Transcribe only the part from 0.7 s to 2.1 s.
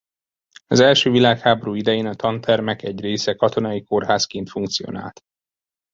első világháború idején